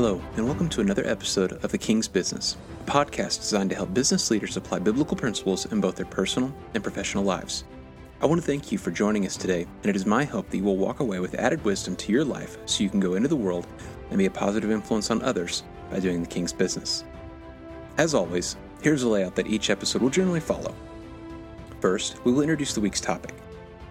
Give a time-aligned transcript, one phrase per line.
[0.00, 2.56] Hello, and welcome to another episode of The King's Business,
[2.86, 6.84] a podcast designed to help business leaders apply biblical principles in both their personal and
[6.84, 7.64] professional lives.
[8.20, 10.56] I want to thank you for joining us today, and it is my hope that
[10.56, 13.26] you will walk away with added wisdom to your life so you can go into
[13.26, 13.66] the world
[14.10, 17.02] and be a positive influence on others by doing the King's business.
[17.96, 20.76] As always, here's a layout that each episode will generally follow.
[21.80, 23.34] First, we will introduce the week's topic.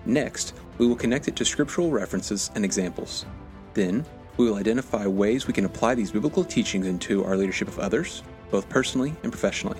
[0.05, 3.25] Next, we will connect it to scriptural references and examples.
[3.73, 4.05] Then,
[4.37, 8.23] we will identify ways we can apply these biblical teachings into our leadership of others,
[8.51, 9.79] both personally and professionally.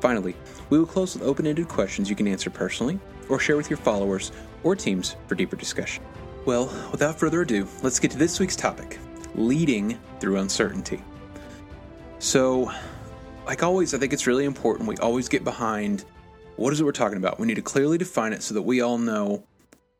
[0.00, 0.36] Finally,
[0.70, 3.78] we will close with open ended questions you can answer personally or share with your
[3.78, 4.32] followers
[4.62, 6.04] or teams for deeper discussion.
[6.44, 8.98] Well, without further ado, let's get to this week's topic
[9.34, 11.02] leading through uncertainty.
[12.18, 12.70] So,
[13.46, 16.04] like always, I think it's really important we always get behind
[16.56, 17.38] what is it we're talking about.
[17.38, 19.44] We need to clearly define it so that we all know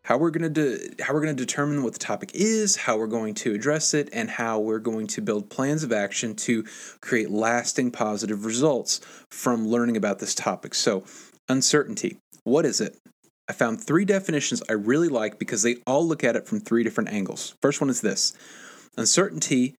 [0.06, 2.96] how we're going to de- how we're going to determine what the topic is, how
[2.96, 6.64] we're going to address it, and how we're going to build plans of action to
[7.00, 9.00] create lasting positive results
[9.32, 10.74] from learning about this topic.
[10.74, 11.02] So,
[11.48, 12.18] uncertainty.
[12.44, 12.96] What is it?
[13.48, 16.84] I found three definitions I really like because they all look at it from three
[16.84, 17.56] different angles.
[17.60, 18.32] First one is this.
[18.96, 19.74] Uncertainty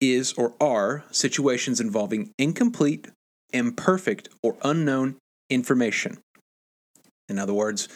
[0.00, 3.08] is or are situations involving incomplete,
[3.52, 6.18] imperfect, or unknown information.
[7.28, 7.88] In other words,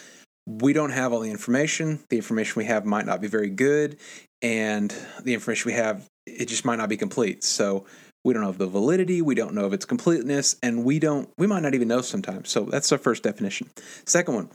[0.46, 2.00] we don't have all the information.
[2.08, 3.98] The information we have might not be very good,
[4.40, 7.42] and the information we have it just might not be complete.
[7.44, 7.84] So
[8.24, 11.28] we don't know of the validity, we don't know of its completeness, and we don't
[11.38, 12.50] we might not even know sometimes.
[12.50, 13.70] So that's our first definition.
[14.06, 14.50] Second one,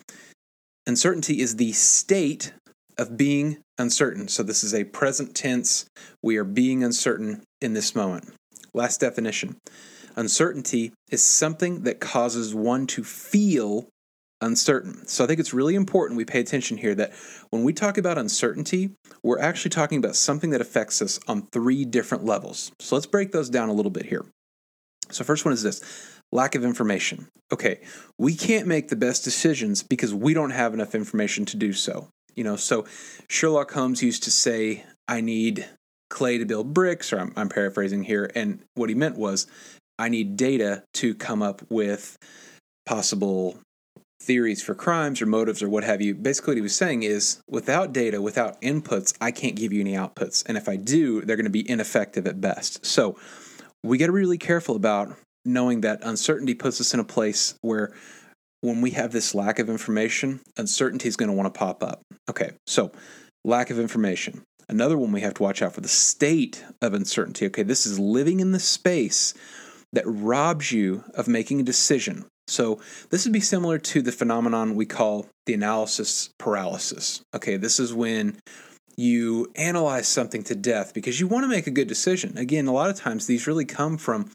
[0.86, 2.54] uncertainty is the state
[2.98, 4.28] of being uncertain.
[4.28, 5.86] So this is a present tense.
[6.24, 8.34] We are being uncertain in this moment.
[8.74, 9.58] Last definition.
[10.16, 13.88] Uncertainty is something that causes one to feel
[14.42, 15.08] uncertain.
[15.08, 17.14] So I think it's really important we pay attention here that
[17.50, 18.92] when we talk about uncertainty,
[19.24, 22.72] we're actually talking about something that affects us on three different levels.
[22.80, 24.26] So let's break those down a little bit here.
[25.10, 25.82] So first one is this
[26.32, 27.28] lack of information.
[27.52, 27.82] Okay,
[28.18, 32.10] we can't make the best decisions because we don't have enough information to do so.
[32.36, 32.86] You know, so
[33.30, 35.68] Sherlock Holmes used to say, I need
[36.10, 39.48] clay to build bricks, or I'm, I'm paraphrasing here, and what he meant was,
[39.98, 42.18] I need data to come up with
[42.86, 43.58] possible
[44.22, 46.16] theories for crimes or motives or what have you.
[46.16, 49.94] Basically, what he was saying is without data, without inputs, I can't give you any
[49.94, 50.44] outputs.
[50.48, 52.86] And if I do, they're going to be ineffective at best.
[52.86, 53.18] So
[53.84, 57.56] we got to be really careful about knowing that uncertainty puts us in a place
[57.62, 57.94] where
[58.62, 62.02] when we have this lack of information, uncertainty is going to want to pop up.
[62.30, 62.92] Okay, so
[63.46, 64.42] lack of information.
[64.68, 67.46] Another one we have to watch out for the state of uncertainty.
[67.46, 69.34] Okay, this is living in the space
[69.94, 74.76] that robs you of making a decision so, this would be similar to the phenomenon
[74.76, 77.22] we call the analysis paralysis.
[77.36, 78.40] Okay, this is when
[78.96, 82.36] you analyze something to death because you want to make a good decision.
[82.38, 84.32] Again, a lot of times these really come from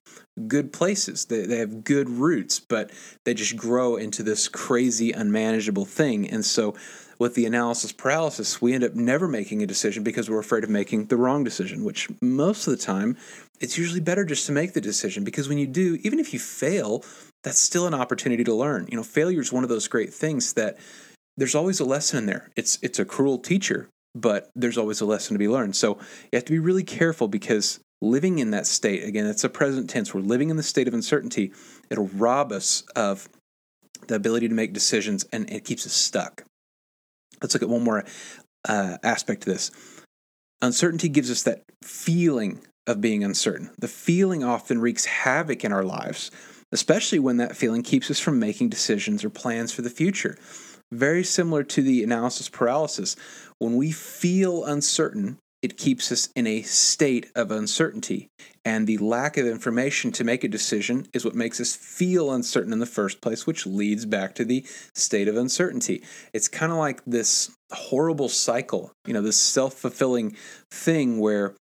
[0.46, 1.24] good places.
[1.24, 2.92] They, they have good roots, but
[3.24, 6.30] they just grow into this crazy, unmanageable thing.
[6.30, 6.74] And so,
[7.18, 10.70] with the analysis paralysis, we end up never making a decision because we're afraid of
[10.70, 13.16] making the wrong decision, which most of the time
[13.60, 16.38] it's usually better just to make the decision because when you do, even if you
[16.38, 17.04] fail,
[17.44, 18.88] that's still an opportunity to learn.
[18.90, 20.78] You know, failure is one of those great things that
[21.36, 22.50] there's always a lesson in there.
[22.56, 25.76] It's it's a cruel teacher, but there's always a lesson to be learned.
[25.76, 25.98] So
[26.30, 29.88] you have to be really careful because living in that state, again, it's a present
[29.88, 30.12] tense.
[30.12, 31.52] We're living in the state of uncertainty.
[31.88, 33.28] It'll rob us of
[34.08, 36.44] the ability to make decisions and it keeps us stuck.
[37.42, 38.04] Let's look at one more
[38.68, 39.70] uh, aspect to this.
[40.60, 43.70] Uncertainty gives us that feeling of being uncertain.
[43.78, 46.30] The feeling often wreaks havoc in our lives
[46.72, 50.36] especially when that feeling keeps us from making decisions or plans for the future.
[50.90, 53.14] Very similar to the analysis paralysis.
[53.58, 58.28] When we feel uncertain, it keeps us in a state of uncertainty.
[58.64, 62.72] And the lack of information to make a decision is what makes us feel uncertain
[62.72, 66.02] in the first place, which leads back to the state of uncertainty.
[66.32, 70.36] It's kind of like this horrible cycle, you know, this self fulfilling
[70.70, 71.54] thing where,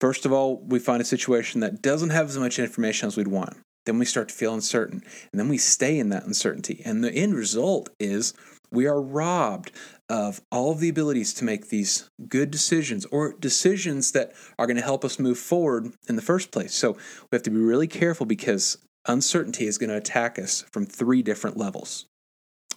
[0.00, 3.28] first of all, we find a situation that doesn't have as much information as we'd
[3.28, 3.56] want.
[3.86, 5.02] Then we start to feel uncertain.
[5.32, 6.82] And then we stay in that uncertainty.
[6.84, 8.32] And the end result is
[8.74, 9.72] we are robbed
[10.08, 14.76] of all of the abilities to make these good decisions or decisions that are going
[14.76, 16.74] to help us move forward in the first place.
[16.74, 20.86] So we have to be really careful because uncertainty is going to attack us from
[20.86, 22.06] three different levels.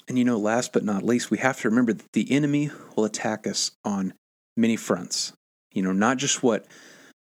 [0.08, 3.04] And you know, last but not least, we have to remember that the enemy will
[3.04, 4.14] attack us on
[4.56, 5.34] many fronts.
[5.74, 6.66] You know, not just what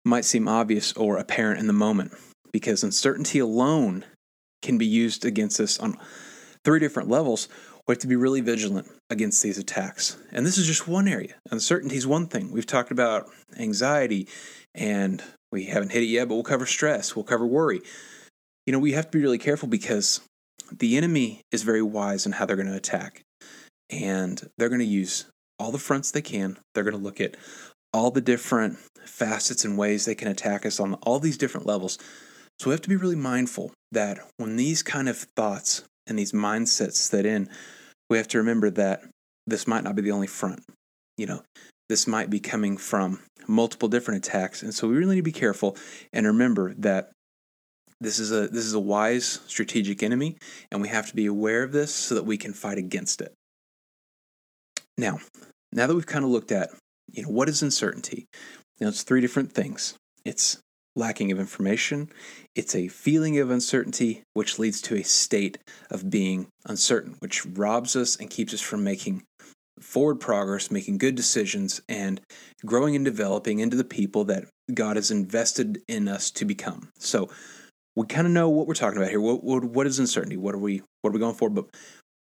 [0.05, 2.13] might seem obvious or apparent in the moment,
[2.51, 4.05] because uncertainty alone
[4.63, 5.99] can be used against us on
[6.65, 7.49] three different levels.
[7.87, 10.17] We have to be really vigilant against these attacks.
[10.31, 11.35] And this is just one area.
[11.51, 12.53] Uncertainty is one thing.
[12.53, 14.29] We've talked about anxiety
[14.75, 17.83] and We haven't hit it yet, but we'll cover stress, we'll cover worry.
[18.67, 20.23] You know, we have to be really careful because
[20.77, 23.23] the enemy is very wise in how they're going to attack.
[23.91, 25.27] And they're going to use
[25.59, 26.59] all the fronts they can.
[26.75, 27.37] They're going to look at
[27.93, 31.99] all the different facets and ways they can attack us on all these different levels.
[32.59, 36.33] So we have to be really mindful that when these kind of thoughts and these
[36.33, 37.49] mindsets set in,
[38.11, 39.03] we have to remember that
[39.47, 40.61] this might not be the only front.
[41.17, 41.43] You know,
[41.89, 44.63] this might be coming from multiple different attacks.
[44.63, 45.77] And so we really need to be careful
[46.13, 47.11] and remember that
[48.01, 50.37] this is a this is a wise strategic enemy
[50.71, 53.33] and we have to be aware of this so that we can fight against it.
[54.99, 55.21] Now,
[55.73, 56.71] now that we've kind of looked at,
[57.11, 58.27] you know, what is uncertainty?
[58.79, 59.95] You know, it's three different things.
[60.25, 60.59] It's
[60.95, 62.11] lacking of information,
[62.55, 65.59] it's a feeling of uncertainty, which leads to a state
[65.91, 69.23] of being uncertain, which robs us and keeps us from making
[69.81, 72.21] forward progress, making good decisions, and
[72.65, 76.91] growing and developing into the people that God has invested in us to become.
[76.99, 77.29] So
[77.97, 79.21] we kind of know what we're talking about here.
[79.21, 80.37] What, what, what is uncertainty?
[80.37, 81.51] What are we what are we going for?
[81.51, 81.67] But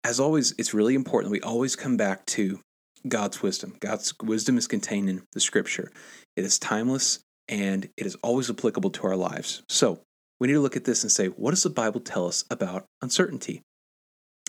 [0.04, 2.60] as always, it's really important we always come back to
[3.06, 3.76] God's wisdom.
[3.80, 5.90] God's wisdom is contained in the scripture.
[6.36, 9.62] It is timeless and it is always applicable to our lives.
[9.68, 10.00] So
[10.40, 12.86] we need to look at this and say, what does the Bible tell us about
[13.02, 13.62] uncertainty?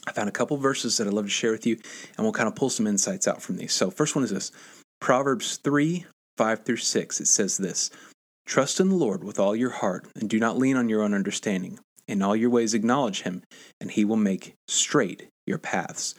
[0.08, 1.78] I found a couple verses that I'd love to share with you,
[2.18, 3.74] and we'll kind of pull some insights out from these.
[3.74, 4.52] So, first one is this
[5.02, 6.06] Proverbs 3
[6.38, 7.22] 5 through 6.
[7.22, 7.92] It says this
[8.46, 11.14] Trust in the Lord with all your heart, and do not lean on your own
[11.14, 11.80] understanding.
[12.08, 13.44] In all your ways, acknowledge him,
[13.80, 16.16] and he will make straight your paths.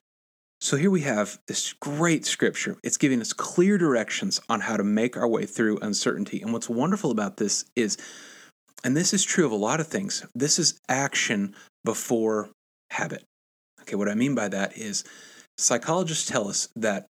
[0.61, 2.77] So here we have this great scripture.
[2.85, 6.43] It's giving us clear directions on how to make our way through uncertainty.
[6.43, 7.97] And what's wonderful about this is,
[8.85, 12.51] and this is true of a lot of things, this is action before
[12.91, 13.25] habit.
[13.81, 15.03] Okay, what I mean by that is
[15.57, 17.07] psychologists tell us that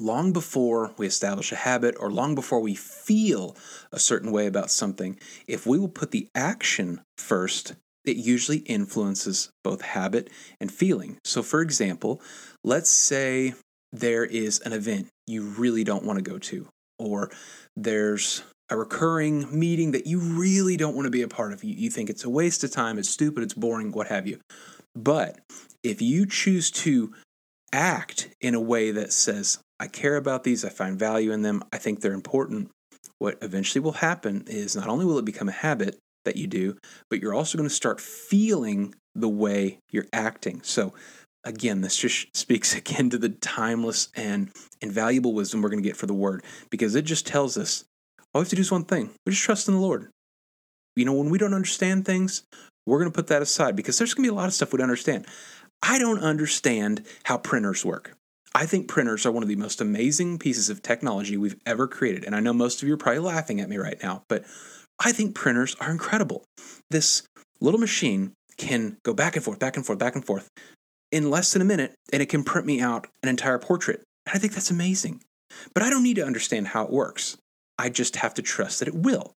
[0.00, 3.56] long before we establish a habit or long before we feel
[3.92, 9.50] a certain way about something, if we will put the action first, it usually influences
[9.62, 10.30] both habit
[10.60, 11.18] and feeling.
[11.24, 12.20] So, for example,
[12.62, 13.54] let's say
[13.92, 16.68] there is an event you really don't want to go to,
[16.98, 17.30] or
[17.76, 21.62] there's a recurring meeting that you really don't want to be a part of.
[21.62, 24.40] You, you think it's a waste of time, it's stupid, it's boring, what have you.
[24.94, 25.40] But
[25.82, 27.12] if you choose to
[27.72, 31.62] act in a way that says, I care about these, I find value in them,
[31.72, 32.70] I think they're important,
[33.18, 36.76] what eventually will happen is not only will it become a habit, that you do,
[37.10, 40.62] but you're also going to start feeling the way you're acting.
[40.62, 40.92] So,
[41.44, 44.50] again, this just speaks again to the timeless and
[44.80, 47.84] invaluable wisdom we're going to get for the word because it just tells us
[48.32, 50.10] all we have to do is one thing we just trust in the Lord.
[50.96, 52.42] You know, when we don't understand things,
[52.86, 54.72] we're going to put that aside because there's going to be a lot of stuff
[54.72, 55.26] we don't understand.
[55.82, 58.16] I don't understand how printers work.
[58.54, 62.24] I think printers are one of the most amazing pieces of technology we've ever created.
[62.24, 64.44] And I know most of you are probably laughing at me right now, but
[64.98, 66.44] I think printers are incredible.
[66.90, 67.22] This
[67.60, 70.48] little machine can go back and forth, back and forth, back and forth
[71.10, 74.02] in less than a minute, and it can print me out an entire portrait.
[74.26, 75.20] And I think that's amazing.
[75.74, 77.36] But I don't need to understand how it works.
[77.78, 79.32] I just have to trust that it will.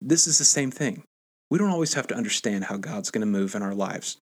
[0.00, 1.04] This is the same thing.
[1.50, 4.18] We don't always have to understand how God's going to move in our lives.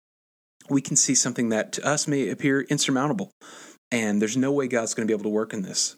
[0.69, 3.31] We can see something that to us may appear insurmountable,
[3.91, 5.97] and there's no way God's going to be able to work in this.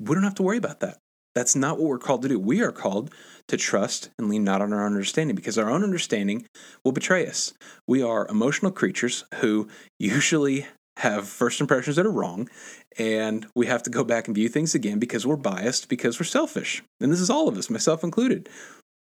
[0.00, 0.98] We don't have to worry about that.
[1.38, 2.36] That's not what we're called to do.
[2.36, 3.14] We are called
[3.46, 6.48] to trust and lean not on our understanding because our own understanding
[6.84, 7.54] will betray us.
[7.86, 9.68] We are emotional creatures who
[10.00, 10.66] usually
[10.96, 12.48] have first impressions that are wrong,
[12.98, 16.26] and we have to go back and view things again because we're biased, because we're
[16.26, 16.82] selfish.
[17.00, 18.48] And this is all of us, myself included.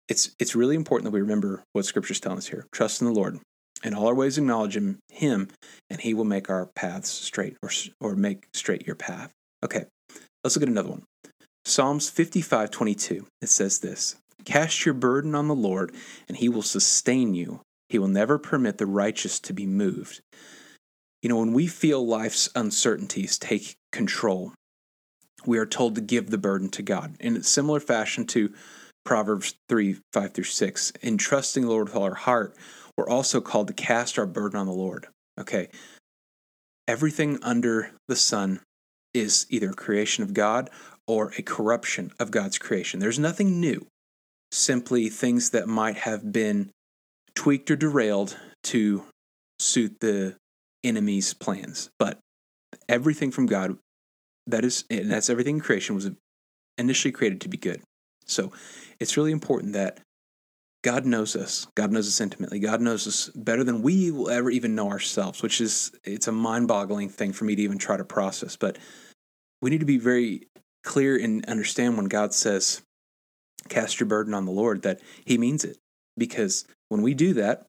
[0.08, 2.64] It's, it's really important that we remember what Scripture's telling us here.
[2.70, 3.40] Trust in the Lord.
[3.82, 5.48] In all our ways, acknowledge him, him,
[5.90, 7.70] and He will make our paths straight, or,
[8.00, 9.32] or make straight your path.
[9.64, 9.86] Okay,
[10.44, 11.02] let's look at another one.
[11.64, 13.26] Psalms 55:22.
[13.40, 15.94] It says this: Cast your burden on the Lord,
[16.28, 17.60] and he will sustain you.
[17.88, 20.20] He will never permit the righteous to be moved.
[21.22, 24.52] You know, when we feel life's uncertainties take control,
[25.44, 27.16] we are told to give the burden to God.
[27.20, 28.54] In a similar fashion to
[29.04, 32.56] Proverbs 3 5 through 6, in trusting the Lord with all our heart,
[32.96, 35.08] we're also called to cast our burden on the Lord.
[35.38, 35.68] Okay.
[36.86, 38.60] Everything under the sun
[39.14, 40.70] is either creation of God
[41.06, 43.00] or a corruption of God's creation.
[43.00, 43.86] There's nothing new,
[44.52, 46.70] simply things that might have been
[47.34, 49.04] tweaked or derailed to
[49.58, 50.36] suit the
[50.84, 51.90] enemy's plans.
[51.98, 52.18] But
[52.88, 53.76] everything from God,
[54.46, 56.10] that is, and that's everything in creation, was
[56.78, 57.82] initially created to be good.
[58.26, 58.52] So
[58.98, 59.98] it's really important that
[60.82, 61.66] God knows us.
[61.76, 62.58] God knows us intimately.
[62.58, 66.32] God knows us better than we will ever even know ourselves, which is it's a
[66.32, 68.56] mind-boggling thing for me to even try to process.
[68.56, 68.78] But
[69.60, 70.48] we need to be very
[70.82, 72.82] clear and understand when God says,
[73.68, 75.76] cast your burden on the Lord, that He means it.
[76.16, 77.66] Because when we do that,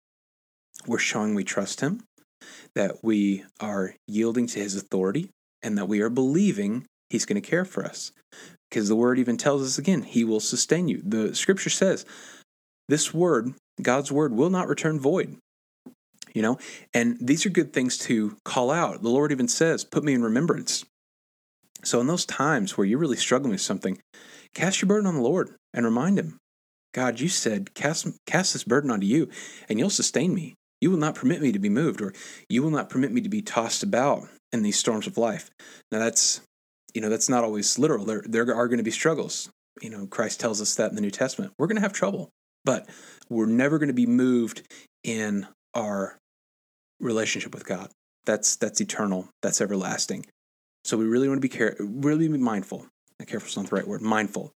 [0.88, 2.04] we're showing we trust Him,
[2.76, 5.30] that we are yielding to His authority,
[5.62, 8.12] and that we are believing He's going to care for us.
[8.70, 11.02] Because the word even tells us again, He will sustain you.
[11.04, 12.06] The scripture says,
[12.92, 15.38] this word, God's word, will not return void.
[16.34, 16.58] You know,
[16.94, 19.02] and these are good things to call out.
[19.02, 20.84] The Lord even says, Put me in remembrance.
[21.84, 24.00] So, in those times where you're really struggling with something,
[24.54, 26.38] cast your burden on the Lord and remind Him,
[26.94, 29.30] God, you said, cast, cast this burden onto you,
[29.70, 30.56] and you'll sustain me.
[30.82, 32.14] You will not permit me to be moved, or
[32.50, 35.50] you will not permit me to be tossed about in these storms of life.
[35.92, 36.42] Now, that's
[36.94, 38.06] you know, that's not always literal.
[38.06, 39.50] There, there are going to be struggles.
[39.82, 41.54] You know, Christ tells us that in the New Testament.
[41.58, 42.30] We're going to have trouble,
[42.66, 42.90] but
[43.30, 44.64] we're never going to be moved
[45.04, 46.18] in our
[47.00, 47.90] relationship with God.
[48.26, 49.30] That's that's eternal.
[49.42, 50.26] That's everlasting.
[50.84, 52.88] So we really want to be care, really be mindful.
[53.28, 54.02] Careful is not the right word.
[54.02, 54.52] Mindful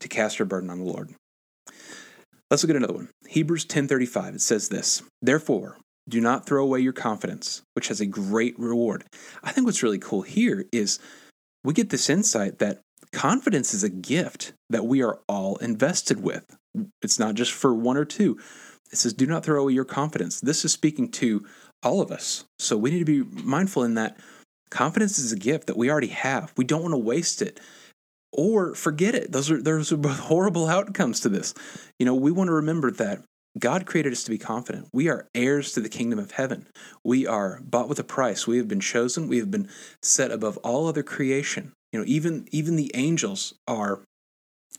[0.00, 1.14] to cast our burden on the Lord.
[2.50, 3.10] Let's look at another one.
[3.28, 4.34] Hebrews 10:35.
[4.34, 9.04] It says this: Therefore, do not throw away your confidence, which has a great reward.
[9.42, 10.98] I think what's really cool here is
[11.62, 12.80] we get this insight that
[13.12, 16.44] confidence is a gift that we are all invested with.
[17.02, 18.38] It's not just for one or two.
[18.90, 20.40] It says, do not throw away your confidence.
[20.40, 21.44] This is speaking to
[21.82, 22.44] all of us.
[22.58, 24.16] So we need to be mindful in that
[24.70, 26.52] confidence is a gift that we already have.
[26.56, 27.60] We don't want to waste it
[28.32, 29.32] or forget it.
[29.32, 31.54] Those are those are both horrible outcomes to this.
[31.98, 33.22] You know, we want to remember that
[33.58, 34.88] God created us to be confident.
[34.92, 36.66] We are heirs to the kingdom of heaven.
[37.04, 38.46] We are bought with a price.
[38.46, 39.28] We have been chosen.
[39.28, 39.68] We have been
[40.02, 41.72] set above all other creation.
[41.92, 44.02] You know, even even the angels are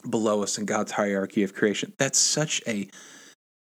[0.08, 1.94] below us in God's hierarchy of creation.
[1.98, 2.88] That's such a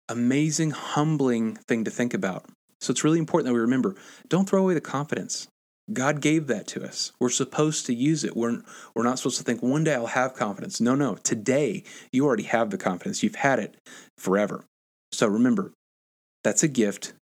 [0.10, 2.46] amazing, humbling thing to think about.
[2.82, 3.96] So it's really important that we remember,
[4.28, 5.48] don't throw away the confidence.
[5.94, 7.12] God gave that to us.
[7.20, 8.36] We're supposed to use it.
[8.36, 8.62] We're,
[8.96, 10.80] we're not supposed to think, one day I'll have confidence.
[10.80, 11.16] No, no.
[11.16, 13.24] Today, you already have the confidence.
[13.24, 13.78] You've had it
[14.18, 14.66] forever.
[15.12, 15.74] So remember,
[16.44, 17.14] that's a gift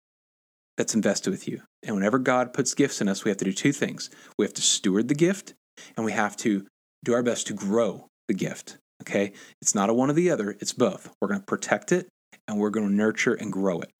[0.78, 1.62] that's invested with you.
[1.84, 4.54] And whenever God puts gifts in us, we have to do two things we have
[4.54, 5.54] to steward the gift,
[5.96, 6.66] and we have to
[7.04, 8.78] do our best to grow the gift.
[9.02, 9.34] Okay?
[9.62, 11.14] It's not a one or the other, it's both.
[11.22, 12.08] We're going to protect it
[12.48, 13.92] and we're going to nurture and grow it.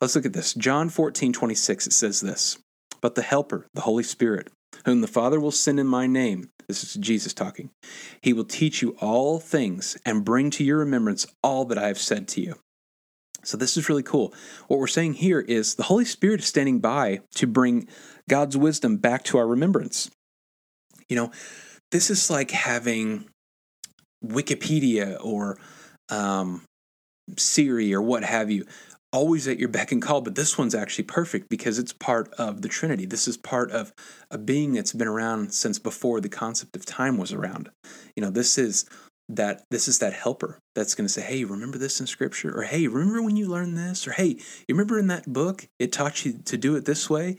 [0.00, 0.54] Let's look at this.
[0.54, 2.58] John 14, 26, it says this
[3.00, 4.50] But the Helper, the Holy Spirit,
[4.84, 7.70] whom the Father will send in my name, this is Jesus talking,
[8.22, 11.98] he will teach you all things and bring to your remembrance all that I have
[11.98, 12.56] said to you.
[13.44, 14.34] So, this is really cool.
[14.66, 17.86] What we're saying here is the Holy Spirit is standing by to bring
[18.28, 20.10] God's wisdom back to our remembrance.
[21.08, 21.30] You know,
[21.92, 23.26] this is like having
[24.24, 25.58] Wikipedia or
[26.08, 26.62] um,
[27.36, 28.64] Siri or what have you
[29.16, 32.60] always at your beck and call, but this one's actually perfect because it's part of
[32.60, 33.06] the Trinity.
[33.06, 33.90] This is part of
[34.30, 37.70] a being that's been around since before the concept of time was around.
[38.14, 38.84] You know, this is
[39.30, 42.64] that this is that helper that's going to say, "Hey, remember this in scripture?" or
[42.64, 44.36] "Hey, remember when you learned this?" or "Hey,
[44.68, 47.38] you remember in that book it taught you to do it this way?"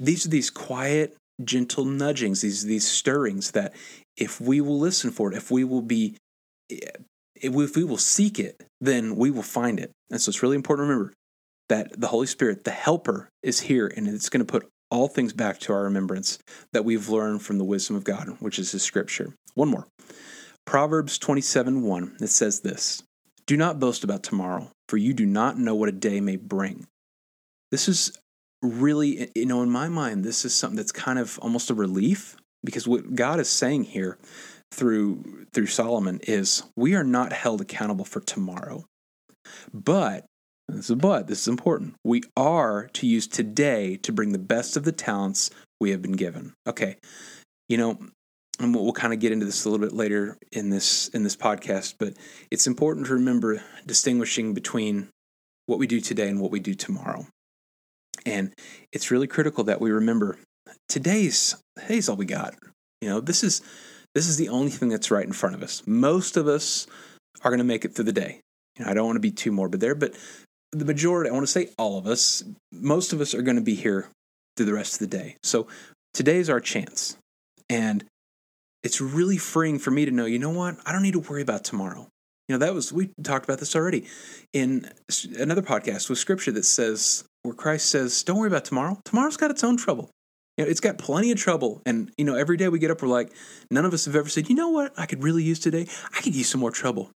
[0.00, 3.72] These are these quiet, gentle nudgings, these these stirrings that
[4.16, 6.16] if we will listen for it, if we will be
[6.68, 6.78] eh,
[7.42, 9.90] if we will seek it, then we will find it.
[10.10, 11.12] And so it's really important to remember
[11.68, 15.32] that the Holy Spirit, the helper, is here and it's going to put all things
[15.32, 16.38] back to our remembrance
[16.72, 19.32] that we've learned from the wisdom of God, which is his scripture.
[19.54, 19.88] One more.
[20.66, 23.02] Proverbs 27 1, it says this
[23.46, 26.86] Do not boast about tomorrow, for you do not know what a day may bring.
[27.70, 28.16] This is
[28.60, 32.36] really, you know, in my mind, this is something that's kind of almost a relief
[32.62, 34.18] because what God is saying here
[34.72, 38.84] through through Solomon is we are not held accountable for tomorrow.
[39.72, 40.24] But
[40.68, 41.94] this is but this is important.
[42.04, 45.50] We are to use today to bring the best of the talents
[45.80, 46.54] we have been given.
[46.66, 46.96] Okay.
[47.68, 47.98] You know,
[48.60, 51.22] and we'll, we'll kind of get into this a little bit later in this in
[51.22, 52.14] this podcast, but
[52.50, 55.08] it's important to remember distinguishing between
[55.66, 57.26] what we do today and what we do tomorrow.
[58.24, 58.52] And
[58.92, 60.38] it's really critical that we remember
[60.88, 62.54] today's today's all we got.
[63.00, 63.62] You know, this is
[64.14, 65.82] this is the only thing that's right in front of us.
[65.86, 66.86] Most of us
[67.42, 68.40] are going to make it through the day.
[68.78, 70.14] You know, I don't want to be too morbid there, but
[70.72, 72.42] the majority, I want to say all of us,
[72.72, 74.08] most of us are going to be here
[74.56, 75.36] through the rest of the day.
[75.42, 75.66] So
[76.14, 77.16] today is our chance.
[77.68, 78.04] And
[78.82, 80.76] it's really freeing for me to know, you know what?
[80.84, 82.08] I don't need to worry about tomorrow.
[82.48, 84.06] You know, that was, we talked about this already
[84.52, 84.90] in
[85.38, 88.98] another podcast with scripture that says, where Christ says, don't worry about tomorrow.
[89.04, 90.10] Tomorrow's got its own trouble.
[90.56, 91.80] You know, it's got plenty of trouble.
[91.86, 93.32] And, you know, every day we get up, we're like,
[93.70, 95.86] none of us have ever said, you know what I could really use today?
[96.16, 97.10] I could use some more trouble.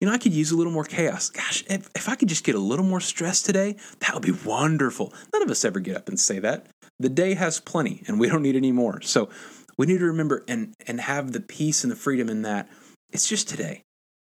[0.00, 1.28] You know, I could use a little more chaos.
[1.28, 4.32] Gosh, if, if I could just get a little more stress today, that would be
[4.32, 5.12] wonderful.
[5.32, 6.66] None of us ever get up and say that.
[6.98, 9.00] The day has plenty and we don't need any more.
[9.02, 9.28] So
[9.76, 12.68] we need to remember and, and have the peace and the freedom in that
[13.12, 13.82] it's just today.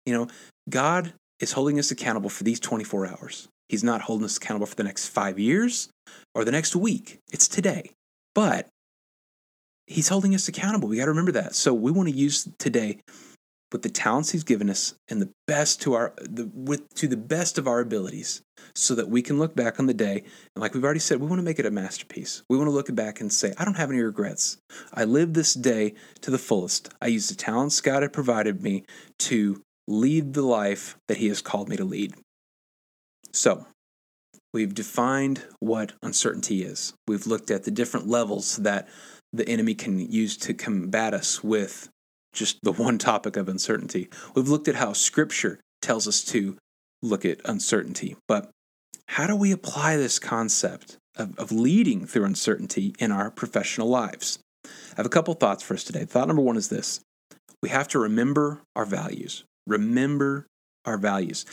[0.05, 0.27] You know,
[0.69, 3.47] God is holding us accountable for these 24 hours.
[3.69, 5.89] He's not holding us accountable for the next five years
[6.35, 7.19] or the next week.
[7.31, 7.91] It's today.
[8.35, 8.67] But
[9.87, 10.87] He's holding us accountable.
[10.87, 11.53] We got to remember that.
[11.55, 12.99] So we want to use today
[13.71, 17.17] with the talents He's given us and the best to our the with to the
[17.17, 18.41] best of our abilities,
[18.75, 20.23] so that we can look back on the day
[20.55, 22.43] and, like we've already said, we want to make it a masterpiece.
[22.49, 24.57] We want to look back and say, I don't have any regrets.
[24.93, 26.93] I lived this day to the fullest.
[27.01, 28.83] I used the talents God had provided me
[29.19, 32.13] to lead the life that He has called me to lead.
[33.33, 33.65] So,
[34.53, 36.93] we've defined what uncertainty is.
[37.07, 38.87] We've looked at the different levels that
[39.33, 41.89] the enemy can use to combat us with
[42.33, 44.09] just the one topic of uncertainty.
[44.35, 46.57] We've looked at how Scripture tells us to
[47.01, 48.49] look at uncertainty, but
[49.07, 54.39] how do we apply this concept of, of leading through uncertainty in our professional lives?
[54.65, 56.05] I have a couple thoughts for us today.
[56.05, 57.01] Thought number one is this
[57.61, 59.43] we have to remember our values.
[59.67, 60.47] Remember
[60.85, 61.45] our values.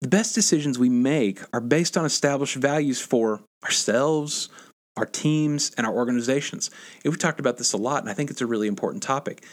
[0.00, 4.48] The best decisions we make are based on established values for ourselves,
[4.96, 6.70] our teams, and our organizations.
[7.04, 9.44] And we've talked about this a lot, and I think it's a really important topic.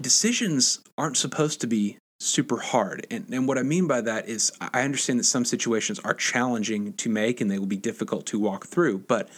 [0.00, 3.06] Decisions aren't supposed to be super hard.
[3.10, 6.92] And, and what I mean by that is, I understand that some situations are challenging
[6.94, 8.98] to make and they will be difficult to walk through.
[8.98, 9.28] But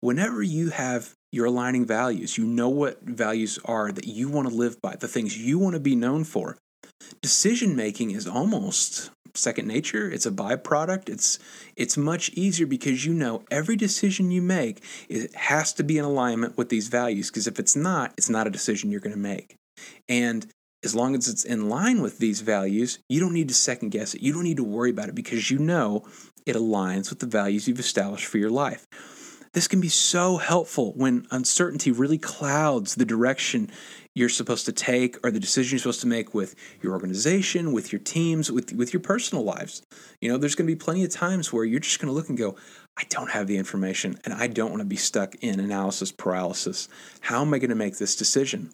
[0.00, 4.54] whenever you have your aligning values, you know what values are that you want to
[4.54, 6.56] live by, the things you want to be known for,
[7.22, 11.38] decision making is almost second nature it's a byproduct it's
[11.76, 16.04] it's much easier because you know every decision you make it has to be in
[16.04, 19.18] alignment with these values because if it's not it's not a decision you're going to
[19.18, 19.54] make.
[20.08, 20.46] And
[20.84, 24.14] as long as it's in line with these values you don't need to second guess
[24.14, 26.06] it you don't need to worry about it because you know
[26.46, 28.86] it aligns with the values you've established for your life
[29.52, 33.70] this can be so helpful when uncertainty really clouds the direction
[34.14, 37.92] you're supposed to take or the decision you're supposed to make with your organization, with
[37.92, 39.82] your teams, with, with your personal lives.
[40.20, 42.28] You know, there's going to be plenty of times where you're just going to look
[42.28, 42.56] and go,
[42.98, 46.88] I don't have the information and I don't want to be stuck in analysis paralysis.
[47.20, 48.72] How am I going to make this decision?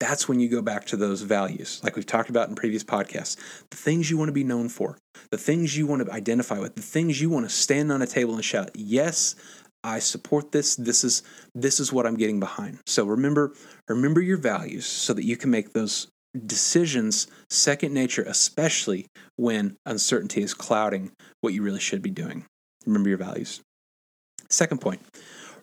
[0.00, 3.36] That's when you go back to those values, like we've talked about in previous podcasts.
[3.68, 4.96] The things you want to be known for,
[5.30, 8.06] the things you want to identify with, the things you want to stand on a
[8.06, 9.36] table and shout, Yes,
[9.82, 10.76] I support this.
[10.76, 11.22] This is
[11.54, 12.78] this is what I'm getting behind.
[12.86, 13.54] So remember
[13.88, 16.08] remember your values so that you can make those
[16.46, 22.44] decisions second nature, especially when uncertainty is clouding what you really should be doing.
[22.86, 23.60] Remember your values.
[24.48, 25.00] Second point,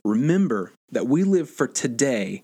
[0.04, 2.44] remember that we live for today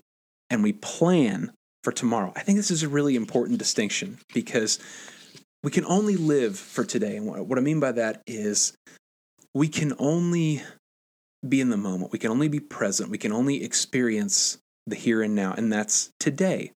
[0.50, 2.32] and we plan for tomorrow.
[2.36, 4.78] I think this is a really important distinction because
[5.62, 7.16] we can only live for today.
[7.16, 8.76] And what I mean by that is
[9.54, 10.62] we can only
[11.48, 12.12] be in the moment.
[12.12, 13.10] We can only be present.
[13.10, 16.72] We can only experience the here and now, and that's today.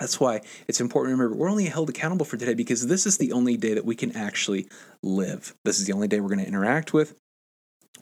[0.00, 3.18] That's why it's important to remember we're only held accountable for today because this is
[3.18, 4.66] the only day that we can actually
[5.02, 5.54] live.
[5.64, 7.14] This is the only day we're going to interact with.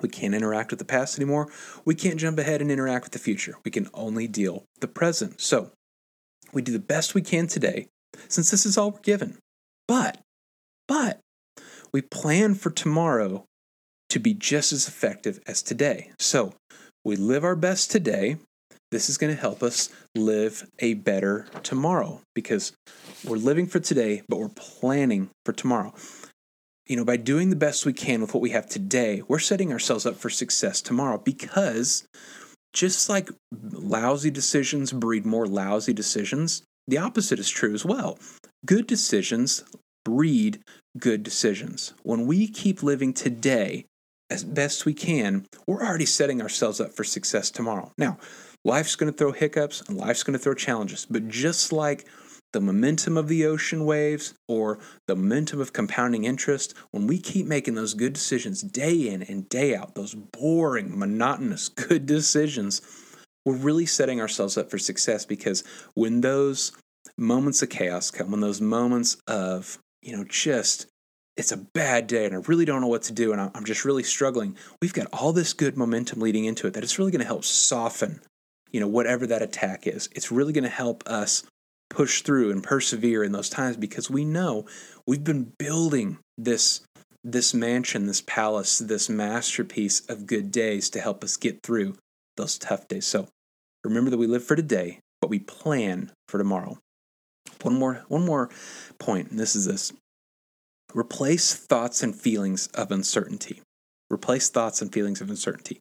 [0.00, 1.48] We can't interact with the past anymore.
[1.84, 3.56] We can't jump ahead and interact with the future.
[3.64, 5.40] We can only deal the present.
[5.40, 5.72] So
[6.52, 7.88] we do the best we can today
[8.28, 9.38] since this is all we're given.
[9.86, 10.18] But,
[10.86, 11.20] but,
[11.92, 13.44] we plan for tomorrow
[14.10, 16.10] to be just as effective as today.
[16.18, 16.54] So
[17.04, 18.36] we live our best today.
[18.90, 22.72] This is going to help us live a better tomorrow because
[23.24, 25.94] we're living for today, but we're planning for tomorrow.
[26.86, 29.72] You know, by doing the best we can with what we have today, we're setting
[29.72, 32.04] ourselves up for success tomorrow because
[32.72, 33.30] just like
[33.72, 38.18] lousy decisions breed more lousy decisions, the opposite is true as well.
[38.66, 39.62] Good decisions
[40.04, 40.60] breed
[40.98, 41.92] good decisions.
[42.02, 43.86] When we keep living today
[44.30, 47.92] as best we can, we're already setting ourselves up for success tomorrow.
[47.98, 48.18] Now,
[48.64, 52.06] life's going to throw hiccups and life's going to throw challenges, but just like
[52.52, 57.46] the momentum of the ocean waves or the momentum of compounding interest, when we keep
[57.46, 62.82] making those good decisions day in and day out, those boring, monotonous, good decisions,
[63.44, 65.64] we're really setting ourselves up for success because
[65.94, 66.72] when those
[67.16, 70.86] moments of chaos come, when those moments of, you know, just
[71.36, 73.84] it's a bad day and I really don't know what to do and I'm just
[73.84, 74.56] really struggling.
[74.82, 77.44] We've got all this good momentum leading into it that it's really going to help
[77.44, 78.20] soften,
[78.70, 80.08] you know, whatever that attack is.
[80.12, 81.44] It's really going to help us
[81.88, 84.66] push through and persevere in those times because we know
[85.06, 86.82] we've been building this
[87.22, 91.94] this mansion, this palace, this masterpiece of good days to help us get through
[92.38, 93.06] those tough days.
[93.06, 93.28] So
[93.84, 96.78] remember that we live for today, but we plan for tomorrow.
[97.62, 98.48] One more one more
[98.98, 99.92] point, and this is this.
[100.94, 103.60] Replace thoughts and feelings of uncertainty.
[104.10, 105.80] Replace thoughts and feelings of uncertainty.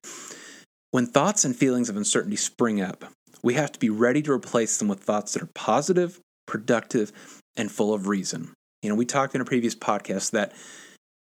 [0.92, 3.06] When thoughts and feelings of uncertainty spring up,
[3.44, 7.12] we have to be ready to replace them with thoughts that are positive, productive,
[7.56, 8.54] and full of reason.
[8.82, 10.54] You know, we talked in a previous podcast that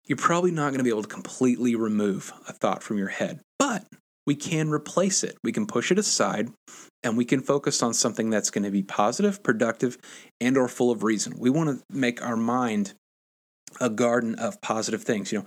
[0.07, 3.41] you're probably not going to be able to completely remove a thought from your head,
[3.57, 3.85] but
[4.25, 5.37] we can replace it.
[5.43, 6.49] We can push it aside
[7.03, 9.97] and we can focus on something that's going to be positive, productive,
[10.41, 11.35] and or full of reason.
[11.39, 12.93] We want to make our mind
[13.79, 15.31] a garden of positive things.
[15.31, 15.45] You know,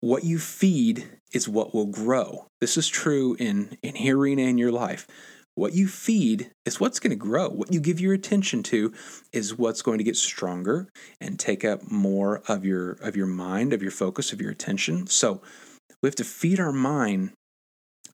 [0.00, 2.46] what you feed is what will grow.
[2.60, 5.06] This is true in in here and in your life.
[5.54, 7.48] What you feed is what's going to grow.
[7.48, 8.94] What you give your attention to
[9.32, 10.88] is what's going to get stronger
[11.20, 15.06] and take up more of your of your mind, of your focus, of your attention.
[15.06, 15.42] So,
[16.02, 17.32] we have to feed our mind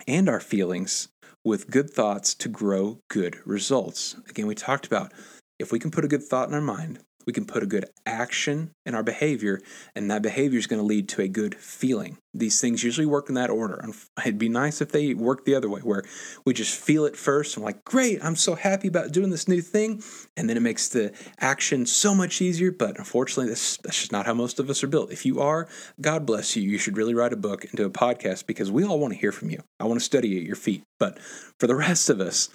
[0.09, 1.09] and our feelings
[1.45, 4.17] with good thoughts to grow good results.
[4.29, 5.13] Again, we talked about
[5.59, 7.87] if we can put a good thought in our mind, we can put a good
[8.07, 9.61] action in our behavior,
[9.95, 12.19] and that behavior is going to lead to a good feeling.
[12.33, 13.85] These things usually work in that order.
[14.21, 16.05] It'd be nice if they worked the other way, where
[16.45, 17.57] we just feel it first.
[17.57, 20.03] I'm like, great, I'm so happy about doing this new thing.
[20.37, 22.71] And then it makes the action so much easier.
[22.71, 25.11] But unfortunately, that's, that's just not how most of us are built.
[25.11, 25.69] If you are,
[26.01, 26.63] God bless you.
[26.63, 29.19] You should really write a book and do a podcast because we all want to
[29.19, 29.63] hear from you.
[29.81, 30.83] I want to study at your feet.
[31.01, 31.19] But
[31.59, 32.49] for the rest of us,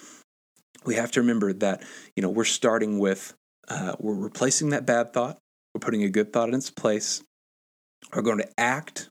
[0.84, 1.82] we have to remember that
[2.16, 3.34] you know we're starting with
[3.68, 5.38] uh, we're replacing that bad thought.
[5.74, 7.22] We're putting a good thought in its place.
[8.14, 9.08] We're going to act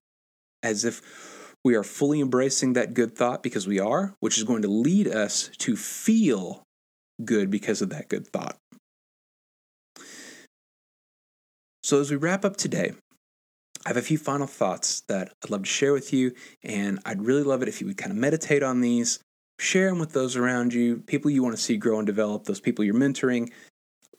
[0.64, 4.62] as if we are fully embracing that good thought because we are, which is going
[4.64, 6.64] to lead us to feel
[7.24, 8.58] good because of that good thought.
[11.84, 12.94] So, as we wrap up today,
[13.86, 16.34] I have a few final thoughts that I'd love to share with you,
[16.64, 19.20] and I'd really love it if you would kind of meditate on these,
[19.60, 22.60] share them with those around you, people you want to see grow and develop, those
[22.60, 23.50] people you're mentoring,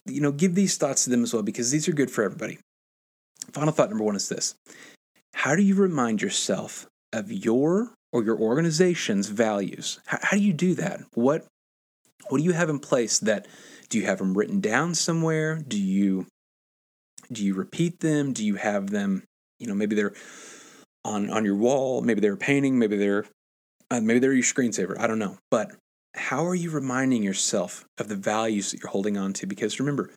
[0.05, 2.59] you know, give these thoughts to them as well because these are good for everybody.
[3.51, 4.55] Final thought number one is this
[5.33, 9.99] How do you remind yourself of your or your organization's values?
[10.05, 11.01] How, how do you do that?
[11.13, 11.45] What
[12.29, 13.47] what do you have in place that
[13.89, 15.61] do you have them written down somewhere?
[15.67, 16.25] Do you
[17.31, 18.33] do you repeat them?
[18.33, 19.23] Do you have them,
[19.59, 20.13] you know, maybe they're
[21.05, 23.25] on on your wall, maybe they're painting, maybe they're
[23.91, 24.97] uh, maybe they're your screensaver.
[24.99, 25.37] I don't know.
[25.51, 25.71] But
[26.15, 29.47] how are you reminding yourself of the values that you're holding on to?
[29.47, 30.11] Because remember,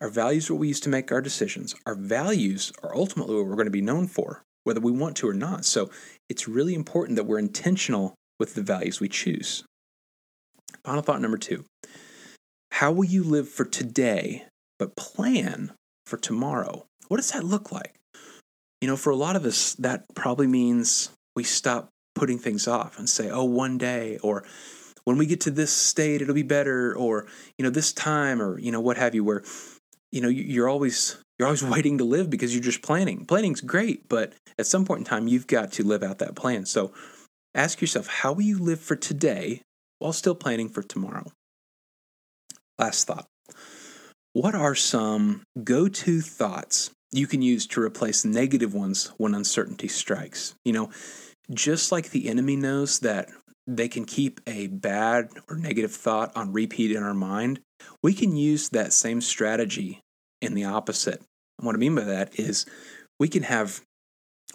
[0.00, 1.74] our values are what we use to make our decisions.
[1.86, 5.28] Our values are ultimately what we're going to be known for, whether we want to
[5.28, 5.64] or not.
[5.64, 5.90] So
[6.28, 9.64] it's really important that we're intentional with the values we choose.
[10.84, 11.64] Final thought number two
[12.72, 14.46] How will you live for today,
[14.78, 15.72] but plan
[16.06, 16.86] for tomorrow?
[17.08, 17.94] What does that look like?
[18.80, 22.98] You know, for a lot of us, that probably means we stop putting things off
[22.98, 24.44] and say, oh, one day, or
[25.04, 27.26] when we get to this state it'll be better or
[27.58, 29.42] you know this time or you know what have you where
[30.10, 33.24] you know you're always you're always waiting to live because you're just planning.
[33.24, 36.66] Planning's great but at some point in time you've got to live out that plan.
[36.66, 36.92] So
[37.54, 39.62] ask yourself how will you live for today
[39.98, 41.30] while still planning for tomorrow?
[42.78, 43.26] Last thought.
[44.34, 50.54] What are some go-to thoughts you can use to replace negative ones when uncertainty strikes?
[50.64, 50.90] You know
[51.50, 53.28] just like the enemy knows that
[53.66, 57.60] they can keep a bad or negative thought on repeat in our mind,
[58.02, 60.00] we can use that same strategy
[60.40, 61.22] in the opposite.
[61.58, 62.66] And what I mean by that is
[63.18, 63.80] we can have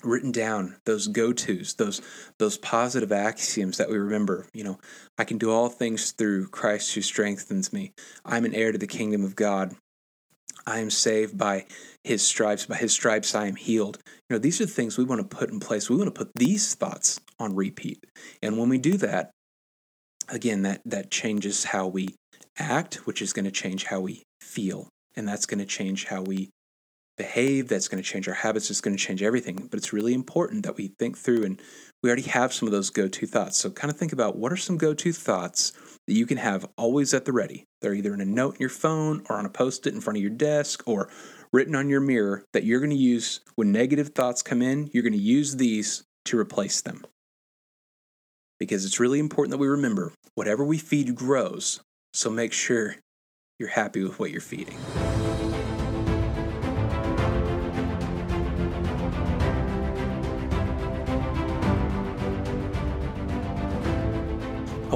[0.04, 2.02] written down those go-tos, those
[2.38, 4.48] those positive axioms that we remember.
[4.54, 4.80] You know,
[5.18, 7.94] I can do all things through Christ who strengthens me.
[8.26, 9.76] I'm an heir to the kingdom of God.
[10.68, 11.66] I am saved by
[12.04, 12.66] his stripes.
[12.66, 14.00] By his stripes, I am healed.
[14.30, 15.90] You know, these are the things we want to put in place.
[15.90, 18.04] We want to put these thoughts on repeat.
[18.44, 19.32] And when we do that,
[20.28, 22.10] again, that, that changes how we
[22.60, 24.90] act, which is going to change how we feel.
[25.16, 26.50] And that's going to change how we
[27.18, 27.68] behave.
[27.68, 28.70] That's going to change our habits.
[28.70, 29.68] It's going to change everything.
[29.70, 31.62] But it's really important that we think through and
[32.04, 33.58] we already have some of those go to thoughts.
[33.58, 35.74] So, kind of think about what are some go to thoughts
[36.06, 37.66] that you can have always at the ready.
[37.82, 40.18] They're either in a note in your phone or on a post it in front
[40.18, 41.10] of your desk or
[41.52, 44.90] written on your mirror that you're going to use when negative thoughts come in.
[44.94, 47.04] You're going to use these to replace them.
[48.60, 51.82] Because it's really important that we remember whatever we feed grows.
[52.14, 52.96] So make sure
[53.60, 54.78] you're happy with what you're feeding.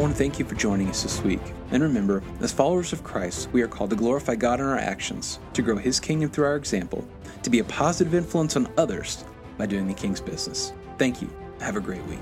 [0.02, 1.42] Want to thank you for joining us this week.
[1.70, 5.40] And remember, as followers of Christ, we are called to glorify God in our actions,
[5.54, 7.08] to grow His kingdom through our example,
[7.44, 9.24] to be a positive influence on others
[9.60, 10.74] by doing the King's business.
[10.98, 11.30] Thank you.
[11.60, 12.20] Have a great week.